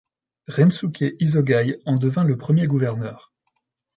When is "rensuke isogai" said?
0.47-1.79